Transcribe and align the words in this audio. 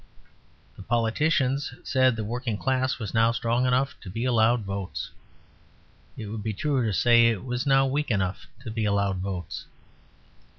The 0.77 0.81
politicians 0.81 1.75
said 1.83 2.15
the 2.15 2.23
working 2.23 2.57
class 2.57 2.97
was 2.97 3.13
now 3.13 3.31
strong 3.31 3.67
enough 3.67 3.93
to 4.01 4.09
be 4.09 4.25
allowed 4.25 4.63
votes. 4.63 5.11
It 6.17 6.25
would 6.25 6.41
be 6.41 6.53
truer 6.53 6.83
to 6.87 6.91
say 6.91 7.27
it 7.27 7.45
was 7.45 7.67
now 7.67 7.85
weak 7.85 8.09
enough 8.09 8.47
to 8.63 8.71
be 8.71 8.85
allowed 8.85 9.17
votes. 9.17 9.67